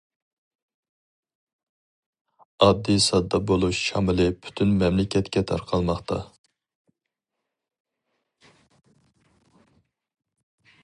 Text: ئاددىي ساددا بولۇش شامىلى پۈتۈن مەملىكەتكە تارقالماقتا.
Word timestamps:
ئاددىي 2.63 3.03
ساددا 3.07 3.41
بولۇش 3.51 3.83
شامىلى 3.91 4.27
پۈتۈن 4.47 4.73
مەملىكەتكە 4.81 5.45
تارقالماقتا. 5.53 6.19